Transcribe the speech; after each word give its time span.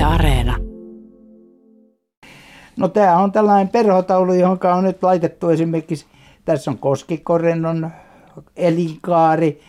Yle 0.00 0.06
Areena. 0.08 0.56
No 2.76 2.88
tämä 2.88 3.18
on 3.18 3.32
tällainen 3.32 3.68
perhotaulu, 3.68 4.32
johon 4.32 4.58
on 4.76 4.84
nyt 4.84 5.02
laitettu 5.02 5.48
esimerkiksi, 5.48 6.06
tässä 6.44 6.70
on 6.70 6.78
koskikorennon 6.78 7.90
elinkaari, 8.56 9.60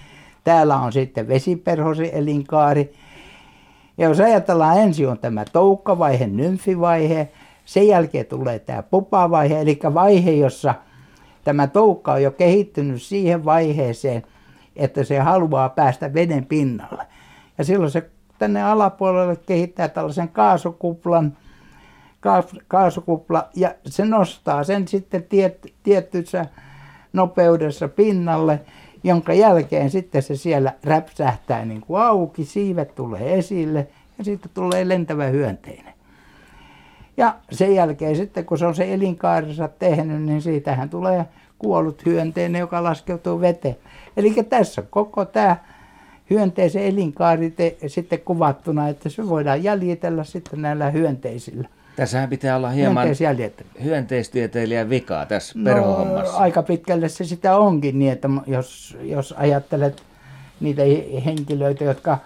täällä 0.44 0.76
on 0.76 0.94
sitten 0.94 1.28
vesiperhosen 1.28 2.10
elinkaari. 2.14 2.94
Ja 3.98 4.08
jos 4.08 4.20
ajatellaan, 4.20 4.78
ensin 4.78 5.10
on 5.10 5.20
tämä 5.20 5.46
toukkavaihe, 5.46 6.28
nymfivaihe, 6.28 7.32
sen 7.66 7.88
jälkeen 7.88 8.26
tulee 8.26 8.60
tämä 8.60 8.84
pupavaihe, 8.84 9.62
eli 9.62 9.80
vaihe, 9.94 10.32
jossa 10.32 10.76
tämä 11.44 11.68
toukka 11.68 12.14
on 12.14 12.24
jo 12.24 12.32
kehittynyt 12.32 13.02
siihen 13.02 13.46
vaiheeseen, 13.46 14.24
että 14.76 15.04
se 15.04 15.20
haluaa 15.20 15.70
päästä 15.70 16.14
veden 16.14 16.46
pinnalle. 16.46 17.04
Ja 17.58 17.64
silloin 17.64 17.92
se 17.92 18.10
tänne 18.42 18.64
alapuolelle 18.64 19.36
kehittää 19.36 19.88
tällaisen 19.88 20.30
kaasukuplan, 20.30 21.38
kaasukupla, 22.68 23.50
ja 23.56 23.76
se 23.86 24.06
nostaa 24.06 24.64
sen 24.64 24.88
sitten 24.88 25.24
tiet, 25.24 25.74
tietyssä 25.84 26.46
nopeudessa 27.14 27.88
pinnalle, 27.88 28.60
jonka 29.04 29.34
jälkeen 29.34 29.90
sitten 29.90 30.22
se 30.22 30.36
siellä 30.36 30.74
räpsähtää 30.84 31.66
niin 31.66 31.82
kuin 31.82 32.02
auki, 32.02 32.46
siivet 32.46 32.96
tulee 32.96 33.34
esille 33.34 33.88
ja 34.18 34.24
sitten 34.24 34.52
tulee 34.54 34.88
lentävä 34.88 35.26
hyönteinen. 35.26 35.94
Ja 37.18 37.36
sen 37.52 37.76
jälkeen 37.76 38.16
sitten, 38.16 38.46
kun 38.46 38.58
se 38.58 38.66
on 38.66 38.76
se 38.76 38.94
elinkaarensa 38.94 39.68
tehnyt, 39.68 40.22
niin 40.22 40.42
siitähän 40.42 40.90
tulee 40.90 41.26
kuollut 41.60 42.06
hyönteinen, 42.06 42.60
joka 42.60 42.84
laskeutuu 42.84 43.42
veteen. 43.42 43.78
Eli 44.18 44.34
tässä 44.50 44.82
koko 44.82 45.26
tämä 45.26 45.58
hyönteisen 46.32 46.84
elinkaari 46.84 47.52
te, 47.52 47.78
sitten 47.88 48.20
kuvattuna, 48.20 48.90
että 48.90 49.10
se 49.10 49.30
voidaan 49.30 49.64
jäljitellä 49.64 50.24
sitten 50.24 50.62
näillä 50.62 50.90
hyönteisillä. 50.90 51.68
Tässähän 51.96 52.30
pitää 52.30 52.56
olla 52.56 52.70
hieman 52.70 53.08
hyönteistieteilijän 53.84 54.90
vikaa 54.90 55.26
tässä 55.26 55.60
no, 55.60 55.64
perhohommassa. 55.64 56.38
Aika 56.38 56.64
pitkälle 56.64 57.10
se 57.10 57.24
sitä 57.24 57.58
onkin 57.58 58.00
niin, 58.00 58.12
että 58.12 58.30
jos, 58.48 58.98
jos 59.02 59.34
ajattelet 59.38 60.04
niitä 60.60 60.82
henkilöitä, 61.26 61.84
jotka 61.84 62.18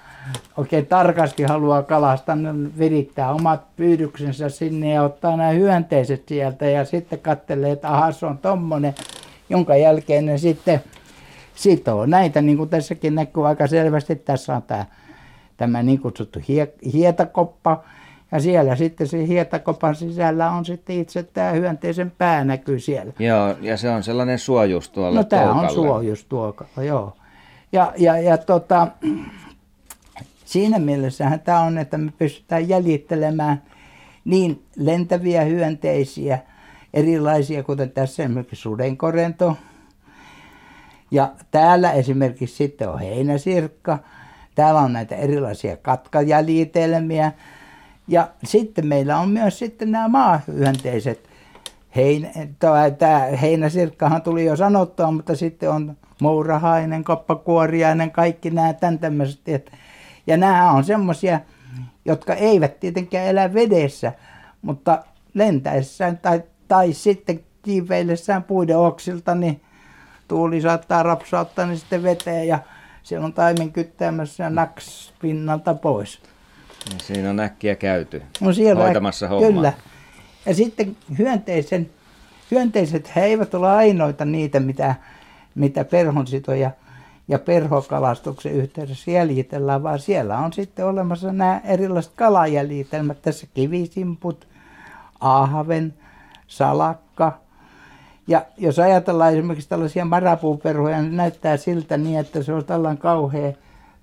oikein 0.58 0.85
tarkasti 0.85 1.43
haluaa 1.43 1.83
kalastaa, 1.83 2.35
niin 2.35 2.80
virittää 2.80 3.33
omat 3.33 3.75
pyydyksensä 3.75 4.49
sinne 4.49 4.93
ja 4.93 5.03
ottaa 5.03 5.37
nämä 5.37 5.49
hyönteiset 5.49 6.23
sieltä 6.27 6.65
ja 6.65 6.85
sitten 6.85 7.19
katselee, 7.19 7.71
että 7.71 7.89
aha, 7.89 8.11
se 8.11 8.25
on 8.25 8.37
tommonen, 8.37 8.95
jonka 9.49 9.75
jälkeen 9.75 10.25
ne 10.25 10.37
sitten 10.37 10.83
sitoo 11.56 12.06
näitä, 12.06 12.42
niin 12.42 12.58
kuin 12.58 12.70
tässäkin 12.70 13.16
näkyy 13.16 13.48
aika 13.48 13.67
selvästi. 13.67 14.16
Tässä 14.16 14.56
on 14.56 14.61
tämä, 14.61 14.86
tämä 15.58 15.84
niin 15.84 16.00
kutsuttu 16.00 16.39
hie, 16.48 16.73
hietakoppa, 16.94 17.84
ja 18.31 18.39
siellä 18.39 18.75
sitten 18.75 19.08
se 19.08 19.28
hietakopan 19.28 19.95
sisällä 19.95 20.52
on 20.52 20.66
sitten 20.66 20.95
itse 20.95 21.23
tämä 21.23 21.52
hyönteisen 21.52 22.11
pää 22.17 22.44
näkyy 22.44 22.80
siellä. 22.80 23.14
Joo, 23.20 23.56
ja 23.61 23.78
se 23.78 23.89
on 23.89 24.03
sellainen 24.03 24.39
suojus 24.39 24.89
tuolla 24.89 25.17
No 25.17 25.23
tämä 25.23 25.52
on 25.52 25.70
suojus 25.70 26.26
tuokalla, 26.26 26.83
joo. 26.83 27.17
Ja, 27.72 27.94
ja, 27.98 28.20
ja 28.20 28.38
tota, 28.38 28.88
siinä 30.45 30.80
mielessähän 30.80 31.39
tämä 31.39 31.59
on, 31.59 31.78
että 31.78 31.98
me 31.98 32.14
pystytään 32.17 32.70
jäljittelemään 32.70 33.61
niin 34.26 34.64
lentäviä 34.76 35.44
hyönteisiä, 35.44 36.39
erilaisia, 36.94 37.64
kuten 37.64 37.92
tässä 37.92 38.23
esimerkiksi 38.23 38.61
sudenkorento. 38.61 39.58
Ja 41.11 41.31
täällä 41.52 41.92
esimerkiksi 41.92 42.56
sitten 42.56 42.89
on 42.89 43.00
heinäsirkka. 43.00 44.00
Täällä 44.56 44.80
on 44.81 44.94
näitä 44.94 45.16
erilaisia 45.16 45.78
katkajäljitelmiä. 45.78 47.31
Ja 48.08 48.30
sitten 48.44 48.88
meillä 48.88 49.17
on 49.17 49.30
myös 49.30 49.59
sitten 49.59 49.92
nämä 49.92 50.08
maahyönteiset. 50.08 51.30
Hein, 51.95 52.31
tämä 52.98 53.20
heinäsirkkahan 53.42 54.22
tuli 54.22 54.45
jo 54.45 54.56
sanottua, 54.56 55.11
mutta 55.11 55.36
sitten 55.36 55.71
on 55.71 55.98
mourahainen, 56.21 57.04
koppakuoriainen, 57.04 58.11
kaikki 58.11 58.52
nämä 58.52 58.73
tämän 58.73 58.99
tämmöiset. 58.99 59.71
Ja 60.27 60.38
nämä 60.38 60.71
on 60.71 60.83
semmoisia, 60.83 61.39
jotka 62.05 62.33
eivät 62.33 62.80
tietenkään 62.80 63.27
elä 63.27 63.54
vedessä, 63.54 64.14
mutta 64.61 65.04
lentäessään 65.33 66.17
tai, 66.17 66.44
tai 66.67 66.94
sitten 66.94 67.39
kiiveillessään 67.61 68.44
puiden 68.44 68.77
oksilta, 68.77 69.36
niin 69.36 69.61
tuuli 70.27 70.61
saattaa 70.61 71.03
rapsauttaa 71.03 71.65
niin 71.65 71.77
sitten 71.77 72.03
veteen 72.03 72.47
ja 72.47 72.59
siellä 73.03 73.25
on 73.25 73.33
taimen 73.33 73.71
kyttäämässä 73.71 74.43
ja 74.43 74.49
naks 74.49 75.13
pinnalta 75.21 75.73
pois. 75.73 76.19
Ja 76.93 76.99
siinä 77.03 77.30
on 77.30 77.39
äkkiä 77.39 77.75
käyty 77.75 78.21
no 78.41 78.53
siellä 78.53 78.83
hoitamassa 78.83 79.27
hommaa. 79.27 79.52
Kyllä. 79.52 79.73
Ja 80.45 80.53
sitten 80.53 80.97
hyönteisen, 81.17 81.89
hyönteiset 82.52 83.15
he 83.15 83.25
eivät 83.25 83.53
ole 83.53 83.69
ainoita 83.71 84.25
niitä, 84.25 84.59
mitä, 84.59 84.95
mitä 85.55 85.85
perhonsitoja 85.85 86.71
ja 87.27 87.39
perhokalastuksen 87.39 88.52
yhteydessä 88.52 89.11
jäljitellään, 89.11 89.83
vaan 89.83 89.99
siellä 89.99 90.37
on 90.37 90.53
sitten 90.53 90.85
olemassa 90.85 91.31
nämä 91.31 91.61
erilaiset 91.64 92.11
kalajäljitelmät. 92.15 93.21
Tässä 93.21 93.47
kivisimput, 93.53 94.47
ahven, 95.19 95.93
salakka. 96.47 97.45
Ja 98.27 98.45
jos 98.58 98.80
ajatellaan 98.80 99.33
esimerkiksi 99.33 99.69
tällaisia 99.69 100.05
marapuuperhoja, 100.05 101.02
niin 101.02 101.17
näyttää 101.17 101.58
siltä 101.58 101.97
niin, 101.97 102.19
että 102.19 102.43
se 102.43 102.53
on 102.53 102.65
tällainen 102.65 102.97
kauhea 102.97 103.53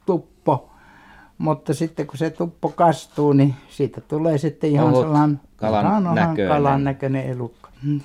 tuppo 0.06 0.72
mutta 1.43 1.75
sitten 1.75 2.06
kun 2.06 2.19
se 2.19 2.31
tuppo 2.31 2.69
kastuu, 2.69 3.32
niin 3.32 3.55
siitä 3.71 4.00
tulee 4.00 4.38
sitten 4.38 4.71
ihan 4.71 4.87
Olet 4.87 5.00
sellainen 5.00 5.41
kalan, 5.56 6.15
näköinen. 6.15 6.49
kalan 6.49 6.84
näköinen 6.84 7.27
elukka. 7.27 7.71
Mm. 7.82 8.00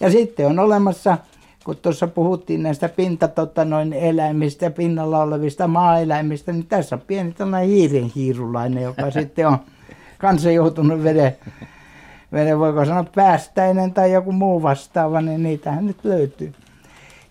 Ja 0.00 0.10
sitten 0.10 0.46
on 0.46 0.58
olemassa, 0.58 1.18
kun 1.64 1.76
tuossa 1.76 2.06
puhuttiin 2.06 2.62
näistä 2.62 2.88
pinta, 2.88 3.28
tota, 3.28 3.64
noin 3.64 3.92
eläimistä, 3.92 4.70
pinnalla 4.70 5.22
olevista 5.22 5.68
maaeläimistä, 5.68 6.52
niin 6.52 6.66
tässä 6.66 6.96
on 6.96 7.02
pieni 7.06 7.32
tällainen 7.32 7.70
hiirenhiirulainen, 7.70 8.82
joka 8.82 9.10
sitten 9.20 9.48
on 9.48 9.58
kanssa 10.18 10.50
joutunut 10.50 11.02
veden, 11.02 11.36
veden, 12.34 12.58
voiko 12.58 12.84
sanoa 12.84 13.04
päästäinen 13.14 13.94
tai 13.94 14.12
joku 14.12 14.32
muu 14.32 14.62
vastaava, 14.62 15.20
niin 15.20 15.42
niitähän 15.42 15.86
nyt 15.86 16.04
löytyy. 16.04 16.52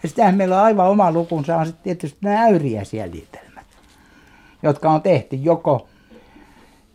Ja 0.04 0.10
sitähän 0.10 0.36
meillä 0.36 0.58
on 0.58 0.66
aivan 0.66 0.90
oma 0.90 1.12
lukunsa, 1.12 1.58
on 1.58 1.66
sitten 1.66 1.84
tietysti 1.84 2.18
nämä 2.22 2.42
äyriäisjäljitelmät 2.42 3.44
jotka 4.64 4.92
on 4.92 5.02
tehty 5.02 5.36
joko, 5.36 5.88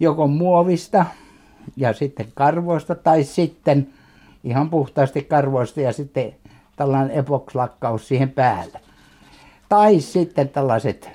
joko 0.01 0.27
muovista 0.27 1.07
ja 1.77 1.93
sitten 1.93 2.27
karvoista 2.35 2.95
tai 2.95 3.25
sitten 3.25 3.89
ihan 4.45 4.71
puhtaasti 4.71 5.23
karvoista 5.23 5.81
ja 5.81 5.93
sitten 5.93 6.35
tällainen 6.77 7.11
epokslakkaus 7.11 8.09
siihen 8.09 8.31
päälle. 8.31 8.81
Tai 9.69 10.01
sitten 10.01 10.49
tällaiset 10.49 11.11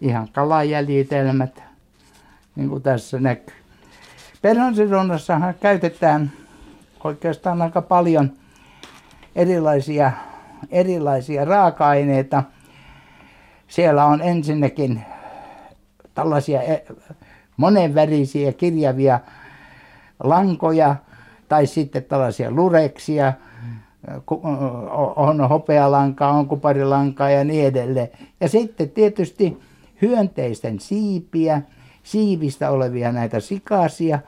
ihan 0.00 0.28
kalajäljitelmät, 0.32 1.62
niin 2.56 2.68
kuin 2.68 2.82
tässä 2.82 3.20
näkyy. 3.20 3.57
Perhonsidonnassahan 4.42 5.54
käytetään 5.60 6.32
oikeastaan 7.04 7.62
aika 7.62 7.82
paljon 7.82 8.32
erilaisia, 9.36 10.12
erilaisia 10.70 11.44
raaka-aineita. 11.44 12.42
Siellä 13.68 14.04
on 14.04 14.22
ensinnäkin 14.22 15.02
tällaisia 16.14 16.62
e, 16.62 16.84
monenvärisiä 17.56 18.52
kirjavia 18.52 19.20
lankoja 20.22 20.96
tai 21.48 21.66
sitten 21.66 22.04
tällaisia 22.04 22.50
lureksia, 22.50 23.32
on 25.16 25.48
hopealankaa, 25.48 26.30
on 26.32 26.48
kuparilankaa 26.48 27.30
ja 27.30 27.44
niin 27.44 27.66
edelleen. 27.66 28.08
Ja 28.40 28.48
sitten 28.48 28.90
tietysti 28.90 29.60
hyönteisten 30.02 30.80
siipiä, 30.80 31.62
siivistä 32.08 32.70
olevia 32.70 33.12
näitä 33.12 33.40
sikasia 33.40 34.18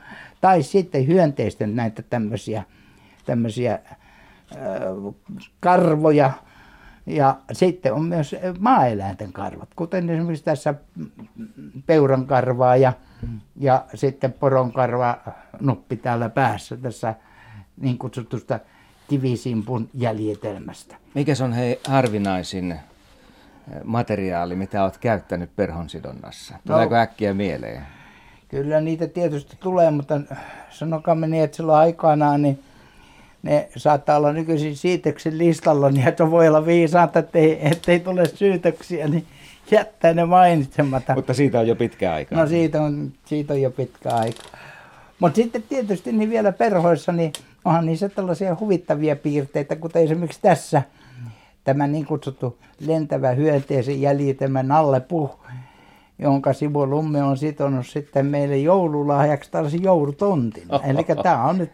tai 0.41 0.63
sitten 0.63 1.07
hyönteisten 1.07 1.75
näitä 1.75 2.01
tämmöisiä, 2.01 2.63
tämmöisiä 3.25 3.79
karvoja, 5.59 6.31
ja 7.05 7.37
sitten 7.51 7.93
on 7.93 8.05
myös 8.05 8.35
maaeläinten 8.59 9.33
karvat, 9.33 9.69
kuten 9.75 10.09
esimerkiksi 10.09 10.45
tässä 10.45 10.73
peuran 11.85 12.27
karvaa 12.27 12.75
ja, 12.75 12.93
ja 13.59 13.85
sitten 13.93 14.33
poron 14.33 14.71
karva 14.71 15.17
nuppi 15.59 15.97
täällä 15.97 16.29
päässä 16.29 16.77
tässä 16.77 17.15
niin 17.77 17.97
kutsutusta 17.97 18.59
kivisimpun 19.09 19.89
jäljitelmästä. 19.93 20.95
Mikä 21.15 21.33
on 21.43 21.53
hei 21.53 21.79
harvinaisin 21.87 22.79
materiaali, 23.83 24.55
mitä 24.55 24.83
olet 24.83 24.97
käyttänyt 24.97 25.55
perhonsidonnassa? 25.55 26.55
Tuleeko 26.67 26.95
no, 26.95 27.01
äkkiä 27.01 27.33
mieleen? 27.33 27.81
Kyllä 28.49 28.81
niitä 28.81 29.07
tietysti 29.07 29.57
tulee, 29.59 29.91
mutta 29.91 30.21
sanokaamme 30.69 31.27
niin, 31.27 31.43
että 31.43 31.57
silloin 31.57 31.79
aikanaan 31.79 32.41
niin 32.41 32.59
ne 33.43 33.69
saattaa 33.77 34.17
olla 34.17 34.33
nykyisin 34.33 34.75
siitöksen 34.75 35.37
listalla, 35.37 35.89
niin 35.89 36.07
että 36.07 36.31
voi 36.31 36.47
olla 36.47 36.65
viisaata, 36.65 37.19
ettei, 37.19 37.67
ettei 37.67 37.99
tule 37.99 38.25
syytöksiä, 38.25 39.07
niin 39.07 39.25
jättää 39.71 40.13
ne 40.13 40.25
mainitsematta. 40.25 41.15
Mutta 41.15 41.33
siitä 41.33 41.59
on 41.59 41.67
jo 41.67 41.75
pitkä 41.75 42.13
aika. 42.13 42.35
No 42.35 42.47
siitä 42.47 42.81
on, 42.81 43.11
siitä 43.25 43.53
on 43.53 43.61
jo 43.61 43.71
pitkä 43.71 44.09
aika. 44.09 44.43
Mutta 45.19 45.35
sitten 45.35 45.63
tietysti 45.63 46.11
niin 46.11 46.29
vielä 46.29 46.51
perhoissa, 46.51 47.11
niin 47.11 47.33
onhan 47.65 47.85
niissä 47.85 48.09
tällaisia 48.09 48.57
huvittavia 48.59 49.15
piirteitä, 49.15 49.75
kuten 49.75 50.03
esimerkiksi 50.03 50.41
tässä 50.41 50.81
tämä 51.63 51.87
niin 51.87 52.05
kutsuttu 52.05 52.57
lentävä 52.79 53.31
hyönteisen 53.31 54.01
jäljitelmä 54.01 54.63
nallepuh, 54.63 55.39
jonka 56.19 56.53
Sivu 56.53 56.87
Lumme 56.87 57.23
on 57.23 57.37
sitonut 57.37 57.87
sitten 57.87 58.25
meille 58.25 58.57
joululahjaksi 58.57 59.51
tällaisen 59.51 59.83
joulutontin. 59.83 60.67
Eli 60.89 61.05
tämä 61.23 61.45
on 61.45 61.57
nyt 61.57 61.71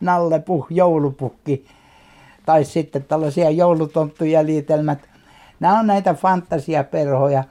nallepuh, 0.00 0.66
joulupukki, 0.70 1.66
tai 2.46 2.64
sitten 2.64 3.04
tällaisia 3.04 3.50
joulutonttujäljitelmät. 3.50 4.98
Nämä 5.60 5.78
on 5.78 5.86
näitä 5.86 6.14
fantasiaperhoja, 6.14 7.44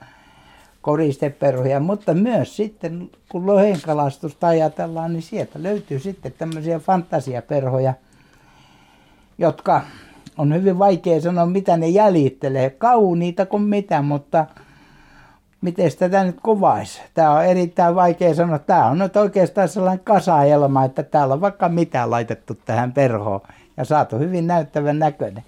koristeperhoja, 0.81 1.79
mutta 1.79 2.13
myös 2.13 2.55
sitten 2.55 3.09
kun 3.29 3.45
lohenkalastusta 3.45 4.47
ajatellaan, 4.47 5.13
niin 5.13 5.21
sieltä 5.23 5.63
löytyy 5.63 5.99
sitten 5.99 6.33
tämmöisiä 6.37 6.79
fantasiaperhoja, 6.79 7.93
jotka 9.37 9.81
on 10.37 10.53
hyvin 10.53 10.79
vaikea 10.79 11.21
sanoa, 11.21 11.45
mitä 11.45 11.77
ne 11.77 11.87
jäljittelee. 11.87 12.69
Kauniita 12.69 13.45
kuin 13.45 13.63
mitä, 13.63 14.01
mutta 14.01 14.45
miten 15.61 15.91
tätä 15.99 16.23
nyt 16.23 16.39
kuvaisi? 16.43 17.01
Tämä 17.13 17.31
on 17.31 17.45
erittäin 17.45 17.95
vaikea 17.95 18.35
sanoa. 18.35 18.59
Tämä 18.59 18.85
on 18.85 18.99
nyt 18.99 19.17
oikeastaan 19.17 19.69
sellainen 19.69 20.05
kasaelma, 20.05 20.85
että 20.85 21.03
täällä 21.03 21.33
on 21.33 21.41
vaikka 21.41 21.69
mitä 21.69 22.09
laitettu 22.09 22.55
tähän 22.65 22.91
perhoon 22.91 23.41
ja 23.77 23.85
saatu 23.85 24.17
hyvin 24.17 24.47
näyttävän 24.47 24.99
näköinen. 24.99 25.43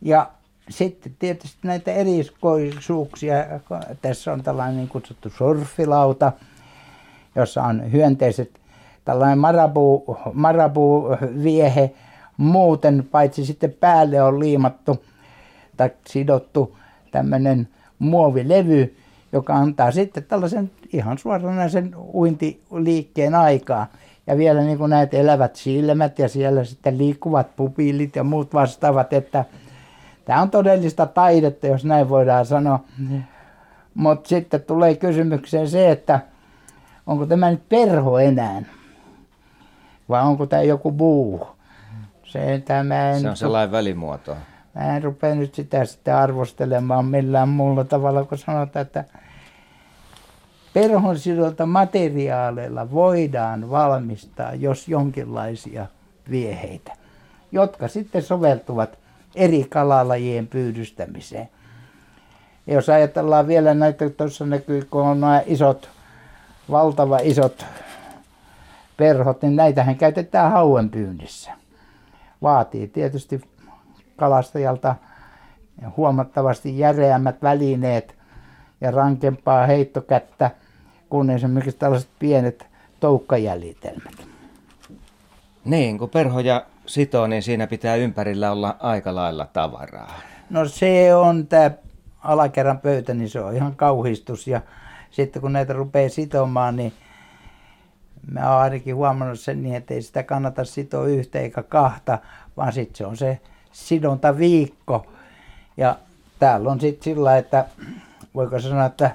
Ja 0.00 0.30
sitten 0.70 1.12
tietysti 1.18 1.58
näitä 1.62 1.92
erikoisuuksia. 1.92 3.34
Tässä 4.02 4.32
on 4.32 4.42
tällainen 4.42 4.76
niin 4.76 4.88
kutsuttu 4.88 5.30
surfilauta, 5.30 6.32
jossa 7.34 7.62
on 7.62 7.92
hyönteiset, 7.92 8.60
tällainen 9.04 9.38
marabu, 9.38 10.18
marabu-viehe, 10.32 11.90
muuten, 12.38 13.08
paitsi 13.10 13.44
sitten 13.44 13.72
päälle 13.80 14.22
on 14.22 14.40
liimattu 14.40 15.04
tai 15.76 15.90
sidottu 16.06 16.76
tämmöinen 17.10 17.68
muovilevy, 17.98 18.96
joka 19.32 19.54
antaa 19.54 19.90
sitten 19.90 20.24
tällaisen 20.24 20.70
ihan 20.92 21.18
suoranaisen 21.18 21.94
uintiliikkeen 22.14 23.34
aikaa. 23.34 23.86
Ja 24.26 24.38
vielä 24.38 24.60
niin 24.60 24.78
kuin 24.78 24.90
näet 24.90 25.14
elävät 25.14 25.56
silmät 25.56 26.18
ja 26.18 26.28
siellä 26.28 26.64
sitten 26.64 26.98
liikkuvat 26.98 27.56
pupillit 27.56 28.16
ja 28.16 28.24
muut 28.24 28.54
vastaavat, 28.54 29.12
että 29.12 29.44
tämä 30.24 30.42
on 30.42 30.50
todellista 30.50 31.06
taidetta, 31.06 31.66
jos 31.66 31.84
näin 31.84 32.08
voidaan 32.08 32.46
sanoa. 32.46 32.80
Mutta 33.94 34.28
sitten 34.28 34.62
tulee 34.62 34.96
kysymykseen 34.96 35.68
se, 35.68 35.90
että 35.90 36.20
onko 37.06 37.26
tämä 37.26 37.50
nyt 37.50 37.68
perho 37.68 38.18
enää 38.18 38.62
vai 40.08 40.22
onko 40.22 40.46
tämä 40.46 40.62
joku 40.62 40.90
muu. 40.90 41.57
Se, 42.28 42.62
tämä 42.64 43.10
en, 43.10 43.20
se 43.20 43.28
on 43.30 43.36
sellainen 43.36 43.72
välimuoto. 43.72 44.36
Mä 44.74 44.96
en 44.96 45.02
rupea 45.02 45.34
nyt 45.34 45.54
sitä 45.54 45.84
sitten 45.84 46.14
arvostelemaan 46.14 47.04
millään 47.04 47.48
muulla 47.48 47.84
tavalla, 47.84 48.24
kun 48.24 48.38
sanotaan, 48.38 48.86
että 48.86 49.04
perhon 50.74 51.18
sidolta 51.18 51.66
materiaaleilla 51.66 52.90
voidaan 52.90 53.70
valmistaa, 53.70 54.54
jos 54.54 54.88
jonkinlaisia 54.88 55.86
vieheitä, 56.30 56.92
jotka 57.52 57.88
sitten 57.88 58.22
soveltuvat 58.22 58.98
eri 59.34 59.64
kalalajien 59.64 60.46
pyydystämiseen. 60.46 61.48
Ja 62.66 62.74
jos 62.74 62.88
ajatellaan 62.88 63.46
vielä 63.46 63.74
näitä, 63.74 64.10
tuossa 64.10 64.46
näkyy, 64.46 64.86
kun 64.90 65.02
on 65.02 65.20
nämä 65.20 65.42
isot, 65.46 65.88
valtava 66.70 67.18
isot 67.22 67.66
perhot, 68.96 69.42
niin 69.42 69.56
näitähän 69.56 69.96
käytetään 69.96 70.52
hauen 70.52 70.90
pyynnissä 70.90 71.58
vaatii 72.42 72.88
tietysti 72.88 73.40
kalastajalta 74.16 74.94
huomattavasti 75.96 76.78
järeämmät 76.78 77.42
välineet 77.42 78.16
ja 78.80 78.90
rankempaa 78.90 79.66
heittokättä 79.66 80.50
kuin 81.08 81.30
esimerkiksi 81.30 81.78
tällaiset 81.78 82.10
pienet 82.18 82.66
toukkajäljitelmät. 83.00 84.28
Niin, 85.64 85.98
kun 85.98 86.10
perhoja 86.10 86.66
sitoo, 86.86 87.26
niin 87.26 87.42
siinä 87.42 87.66
pitää 87.66 87.96
ympärillä 87.96 88.52
olla 88.52 88.76
aika 88.80 89.14
lailla 89.14 89.46
tavaraa. 89.52 90.14
No 90.50 90.68
se 90.68 91.14
on 91.14 91.46
tämä 91.46 91.70
alakerran 92.18 92.78
pöytä, 92.78 93.14
niin 93.14 93.30
se 93.30 93.40
on 93.40 93.56
ihan 93.56 93.76
kauhistus. 93.76 94.46
Ja 94.46 94.60
sitten 95.10 95.42
kun 95.42 95.52
näitä 95.52 95.72
rupeaa 95.72 96.08
sitomaan, 96.08 96.76
niin 96.76 96.92
Mä 98.30 98.52
oon 98.52 98.62
ainakin 98.62 98.96
huomannut 98.96 99.40
sen 99.40 99.62
niin, 99.62 99.74
että 99.74 99.94
ei 99.94 100.02
sitä 100.02 100.22
kannata 100.22 100.64
sitoa 100.64 101.06
yhtä 101.06 101.38
eikä 101.38 101.62
kahta, 101.62 102.18
vaan 102.56 102.72
sitten 102.72 102.96
se 102.96 103.06
on 103.06 103.16
se 103.16 103.40
sidonta 103.72 104.38
viikko. 104.38 105.06
Ja 105.76 105.96
täällä 106.38 106.70
on 106.70 106.80
sitten 106.80 107.04
sillä, 107.04 107.36
että 107.36 107.64
voiko 108.34 108.60
sanoa, 108.60 108.84
että 108.84 109.10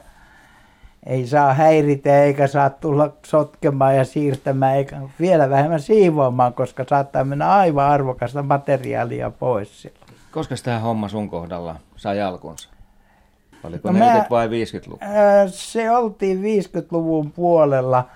ei 1.06 1.28
saa 1.28 1.54
häiritä 1.54 2.24
eikä 2.24 2.48
saa 2.48 2.70
tulla 2.70 3.14
sotkemaan 3.26 3.96
ja 3.96 4.06
siirtämään 4.06 4.76
eikä 4.76 5.02
vielä 5.20 5.50
vähemmän 5.50 5.82
siivoamaan, 5.82 6.54
koska 6.54 6.86
saattaa 6.90 7.24
mennä 7.24 7.52
aivan 7.52 7.86
arvokasta 7.86 8.44
materiaalia 8.44 9.32
pois 9.32 9.82
silloin. 9.82 10.04
Koska 10.32 10.56
tämä 10.64 10.80
homma 10.80 11.10
sun 11.10 11.30
kohdalla 11.30 11.76
sai 11.96 12.22
alkunsa? 12.22 12.70
Oliko 13.64 13.92
no 13.92 14.00
40 14.00 14.30
vai 14.30 14.48
50-luku? 14.48 15.00
Se 15.48 15.92
oltiin 15.92 16.42
50-luvun 16.42 17.32
puolella– 17.32 18.08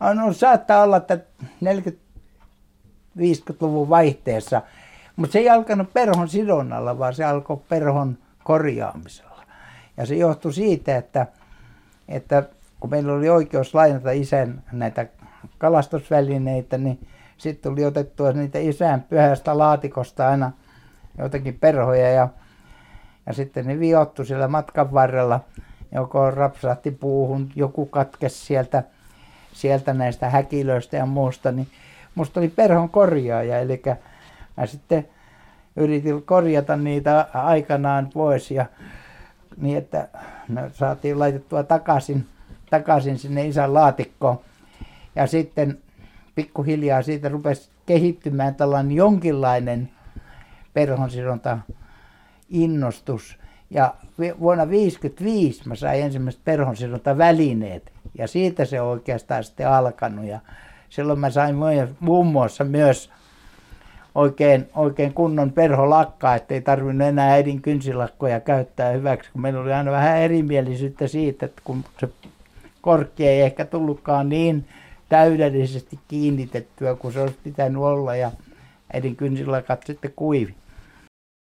No 0.00 0.32
saattaa 0.32 0.82
olla, 0.82 0.96
että 0.96 1.18
40-50-luvun 1.64 3.88
vaihteessa, 3.88 4.62
mutta 5.16 5.32
se 5.32 5.38
ei 5.38 5.50
alkanut 5.50 5.92
perhon 5.92 6.28
sidonnalla, 6.28 6.98
vaan 6.98 7.14
se 7.14 7.24
alkoi 7.24 7.60
perhon 7.68 8.18
korjaamisella. 8.44 9.44
Ja 9.96 10.06
se 10.06 10.14
johtui 10.14 10.52
siitä, 10.52 10.96
että, 10.96 11.26
että 12.08 12.42
kun 12.80 12.90
meillä 12.90 13.12
oli 13.12 13.28
oikeus 13.28 13.74
lainata 13.74 14.10
isän 14.10 14.62
näitä 14.72 15.06
kalastusvälineitä, 15.58 16.78
niin 16.78 17.08
sitten 17.38 17.72
tuli 17.72 17.84
otettua 17.84 18.32
niitä 18.32 18.58
isän 18.58 19.02
pyhästä 19.02 19.58
laatikosta 19.58 20.28
aina 20.28 20.52
jotakin 21.18 21.58
perhoja 21.58 22.10
ja, 22.10 22.28
ja 23.26 23.32
sitten 23.32 23.66
ne 23.66 23.78
viottu 23.78 24.24
siellä 24.24 24.48
matkan 24.48 24.92
varrella. 24.92 25.40
Joko 25.92 26.30
rapsahti 26.30 26.90
puuhun, 26.90 27.50
joku 27.54 27.86
katkesi 27.86 28.46
sieltä– 28.46 28.82
sieltä 29.56 29.94
näistä 29.94 30.30
häkilöistä 30.30 30.96
ja 30.96 31.06
muusta, 31.06 31.52
niin 31.52 31.68
musta 32.14 32.40
oli 32.40 32.48
perhon 32.48 32.88
korjaaja, 32.88 33.58
eli 33.58 33.82
mä 34.56 34.66
sitten 34.66 35.08
yritin 35.76 36.22
korjata 36.22 36.76
niitä 36.76 37.26
aikanaan 37.34 38.08
pois 38.14 38.50
ja 38.50 38.66
niin, 39.56 39.78
että 39.78 40.08
me 40.48 40.70
saatiin 40.74 41.18
laitettua 41.18 41.62
takaisin, 41.62 42.26
takaisin 42.70 43.18
sinne 43.18 43.46
isän 43.46 43.74
laatikkoon. 43.74 44.40
Ja 45.14 45.26
sitten 45.26 45.78
pikkuhiljaa 46.34 47.02
siitä 47.02 47.28
rupesi 47.28 47.70
kehittymään 47.86 48.54
tällainen 48.54 48.96
jonkinlainen 48.96 49.88
perhonsidonta 50.74 51.58
innostus. 52.48 53.38
Ja 53.70 53.94
vuonna 54.40 54.64
1955 54.64 55.68
mä 55.68 55.74
sain 55.74 56.02
ensimmäiset 56.02 56.40
perhonsidonta 56.44 57.18
välineet 57.18 57.92
ja 58.18 58.28
siitä 58.28 58.64
se 58.64 58.80
oikeastaan 58.80 59.44
sitten 59.44 59.68
alkanut. 59.68 60.24
Ja 60.24 60.40
silloin 60.88 61.18
mä 61.18 61.30
sain 61.30 61.56
muun 62.00 62.26
muassa 62.26 62.64
myös 62.64 63.10
oikein, 64.14 64.68
oikein 64.74 65.14
kunnon 65.14 65.52
perholakkaa, 65.52 66.34
ettei 66.34 66.60
tarvinnut 66.60 67.08
enää 67.08 67.32
äidin 67.32 67.62
kynsilakkoja 67.62 68.40
käyttää 68.40 68.92
hyväksi, 68.92 69.30
kun 69.32 69.42
meillä 69.42 69.60
oli 69.60 69.72
aina 69.72 69.90
vähän 69.90 70.18
erimielisyyttä 70.18 71.08
siitä, 71.08 71.46
että 71.46 71.62
kun 71.64 71.84
se 72.00 72.08
korkki 72.80 73.26
ei 73.26 73.40
ehkä 73.40 73.64
tullutkaan 73.64 74.28
niin 74.28 74.68
täydellisesti 75.08 75.98
kiinnitettyä 76.08 76.94
kuin 76.94 77.14
se 77.14 77.20
olisi 77.20 77.38
pitänyt 77.44 77.82
olla 77.82 78.16
ja 78.16 78.30
äidin 78.92 79.16
kynsilakat 79.16 79.82
sitten 79.86 80.12
kuivi. 80.16 80.54